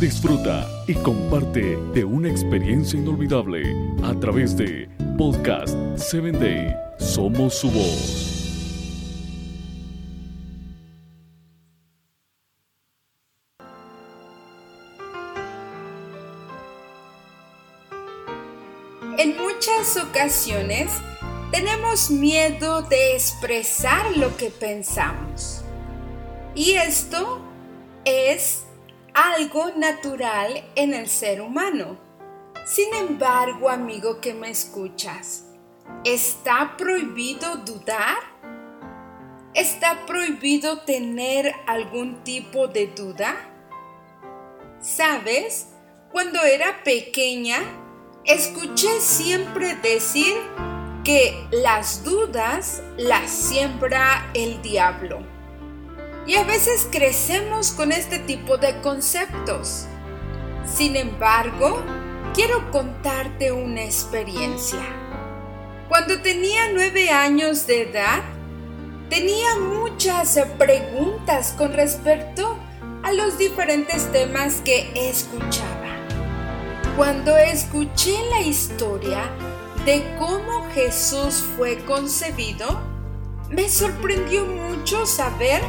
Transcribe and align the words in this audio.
Disfruta 0.00 0.68
y 0.86 0.94
comparte 0.94 1.76
de 1.94 2.04
una 2.04 2.28
experiencia 2.28 2.98
inolvidable 2.98 3.62
a 4.02 4.12
través 4.20 4.56
de 4.56 4.88
Podcast 5.16 5.76
7 5.96 6.32
Day. 6.32 6.74
Somos 6.98 7.54
su 7.54 7.70
voz. 7.70 8.34
En 19.16 19.36
muchas 19.38 19.96
ocasiones 19.96 20.90
tenemos 21.50 22.10
miedo 22.10 22.82
de 22.82 23.14
expresar 23.14 24.16
lo 24.16 24.36
que 24.36 24.50
pensamos. 24.50 25.62
Y 26.54 26.72
esto 26.72 27.40
es 28.04 28.64
algo 29.14 29.70
natural 29.76 30.64
en 30.74 30.92
el 30.92 31.08
ser 31.08 31.40
humano. 31.40 31.96
Sin 32.66 32.92
embargo, 32.94 33.70
amigo 33.70 34.20
que 34.20 34.34
me 34.34 34.50
escuchas, 34.50 35.44
¿está 36.04 36.76
prohibido 36.76 37.56
dudar? 37.58 38.16
¿Está 39.54 40.04
prohibido 40.04 40.80
tener 40.80 41.54
algún 41.66 42.24
tipo 42.24 42.66
de 42.66 42.88
duda? 42.88 43.36
¿Sabes? 44.80 45.68
Cuando 46.10 46.42
era 46.42 46.82
pequeña, 46.82 47.58
escuché 48.24 49.00
siempre 49.00 49.76
decir 49.76 50.34
que 51.04 51.46
las 51.52 52.02
dudas 52.02 52.82
las 52.96 53.30
siembra 53.30 54.28
el 54.34 54.60
diablo. 54.62 55.20
Y 56.26 56.36
a 56.36 56.44
veces 56.44 56.88
crecemos 56.90 57.72
con 57.72 57.92
este 57.92 58.18
tipo 58.18 58.56
de 58.56 58.80
conceptos. 58.80 59.86
Sin 60.64 60.96
embargo, 60.96 61.82
quiero 62.32 62.70
contarte 62.70 63.52
una 63.52 63.82
experiencia. 63.84 64.80
Cuando 65.88 66.22
tenía 66.22 66.72
nueve 66.72 67.10
años 67.10 67.66
de 67.66 67.82
edad, 67.82 68.22
tenía 69.10 69.56
muchas 69.56 70.38
preguntas 70.58 71.54
con 71.58 71.74
respecto 71.74 72.56
a 73.02 73.12
los 73.12 73.36
diferentes 73.36 74.10
temas 74.10 74.62
que 74.64 74.90
escuchaba. 74.94 75.94
Cuando 76.96 77.36
escuché 77.36 78.16
la 78.30 78.40
historia 78.40 79.30
de 79.84 80.02
cómo 80.18 80.70
Jesús 80.72 81.44
fue 81.56 81.84
concebido, 81.84 82.80
me 83.50 83.68
sorprendió 83.68 84.46
mucho 84.46 85.04
saber 85.04 85.60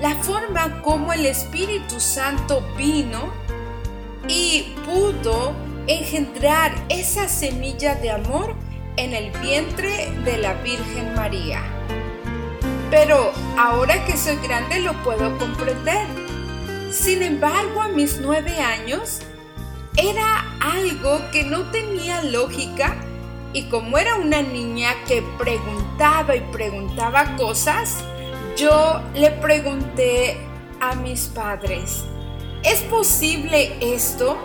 la 0.00 0.14
forma 0.16 0.80
como 0.82 1.12
el 1.12 1.26
Espíritu 1.26 2.00
Santo 2.00 2.62
vino 2.76 3.32
y 4.28 4.74
pudo 4.84 5.54
engendrar 5.86 6.72
esa 6.88 7.28
semilla 7.28 7.94
de 7.96 8.10
amor 8.10 8.54
en 8.96 9.14
el 9.14 9.30
vientre 9.40 10.10
de 10.24 10.38
la 10.38 10.54
Virgen 10.54 11.14
María. 11.14 11.62
Pero 12.90 13.32
ahora 13.56 14.04
que 14.06 14.16
soy 14.16 14.36
grande 14.36 14.80
lo 14.80 14.92
puedo 15.02 15.36
comprender. 15.38 16.06
Sin 16.90 17.22
embargo, 17.22 17.82
a 17.82 17.88
mis 17.88 18.18
nueve 18.20 18.58
años 18.60 19.20
era 19.96 20.44
algo 20.60 21.20
que 21.32 21.44
no 21.44 21.70
tenía 21.70 22.22
lógica 22.22 22.96
y 23.52 23.64
como 23.64 23.98
era 23.98 24.14
una 24.14 24.42
niña 24.42 24.90
que 25.06 25.22
preguntaba 25.38 26.36
y 26.36 26.40
preguntaba 26.52 27.36
cosas, 27.36 28.04
yo 28.58 29.00
le 29.14 29.30
pregunté 29.30 30.36
a 30.80 30.96
mis 30.96 31.26
padres, 31.28 32.04
¿es 32.64 32.80
posible 32.82 33.76
esto? 33.80 34.36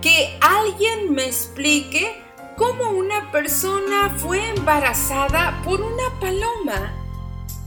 Que 0.00 0.38
alguien 0.40 1.12
me 1.12 1.26
explique 1.26 2.22
cómo 2.56 2.90
una 2.92 3.30
persona 3.30 4.14
fue 4.16 4.48
embarazada 4.48 5.60
por 5.62 5.82
una 5.82 6.18
paloma. 6.20 6.94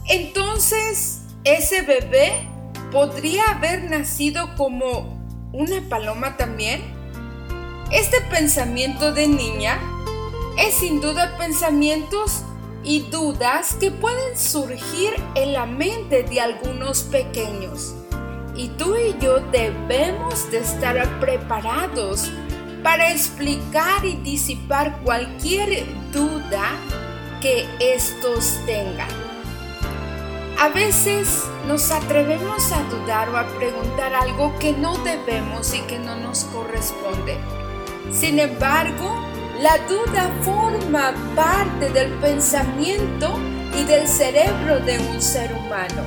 Entonces, 0.08 1.22
ese 1.44 1.84
bebé 1.84 2.48
podría 2.92 3.52
haber 3.52 3.84
nacido 3.84 4.56
como 4.56 5.22
una 5.54 5.88
paloma 5.90 6.38
también. 6.38 6.82
Este 7.92 8.20
pensamiento 8.22 9.14
de 9.14 9.28
niña 9.28 9.80
es 10.58 10.74
sin 10.74 11.02
duda 11.02 11.38
pensamientos 11.38 12.44
y 12.88 13.02
dudas 13.02 13.76
que 13.82 13.92
pueden 13.92 14.38
surgir 14.38 15.14
en 15.36 15.52
la 15.52 15.66
mente 15.66 16.24
de 16.24 16.40
algunos 16.40 17.04
pequeños. 17.04 17.94
Y 18.56 18.70
tú 18.70 18.96
y 18.96 19.14
yo 19.20 19.42
debemos 19.52 20.50
de 20.52 20.60
estar 20.60 21.20
preparados 21.20 22.32
para 22.84 23.12
explicar 23.12 24.06
y 24.06 24.16
disipar 24.16 25.02
cualquier 25.04 25.86
duda 26.14 26.72
que 27.42 27.68
estos 27.82 28.58
tengan. 28.66 29.10
A 30.58 30.70
veces 30.70 31.44
nos 31.68 31.92
atrevemos 31.92 32.72
a 32.72 32.82
dudar 32.84 33.30
o 33.30 33.38
a 33.38 33.48
preguntar 33.58 34.16
algo 34.16 34.58
que 34.60 34.72
no 34.72 34.98
debemos 35.00 35.74
y 35.76 35.82
que 35.82 36.00
no 36.00 36.16
nos 36.16 36.46
corresponde. 36.46 37.38
Sin 38.14 38.40
embargo, 38.40 39.27
la 39.62 39.78
duda 39.88 40.30
forma 40.44 41.14
parte 41.36 41.90
del 41.90 42.12
pensamiento 42.20 43.40
y 43.76 43.84
del 43.86 44.08
cerebro 44.08 44.80
de 44.80 45.00
un 45.00 45.20
ser 45.22 45.52
humano. 45.54 46.04